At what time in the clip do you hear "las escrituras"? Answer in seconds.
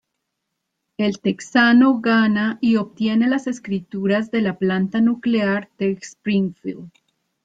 3.27-4.31